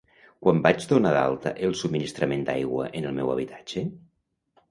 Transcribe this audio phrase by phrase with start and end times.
[0.45, 3.87] Quan vaig donar d'alta el subministrament d'aigua en el meu habitatge?